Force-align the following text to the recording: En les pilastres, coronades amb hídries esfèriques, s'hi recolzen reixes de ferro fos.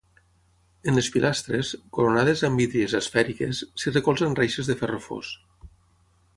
En 0.91 0.95
les 0.99 1.09
pilastres, 1.15 1.73
coronades 1.97 2.43
amb 2.49 2.65
hídries 2.65 2.97
esfèriques, 3.01 3.63
s'hi 3.83 3.95
recolzen 3.97 4.37
reixes 4.43 4.73
de 4.73 4.81
ferro 4.83 5.03
fos. 5.09 5.35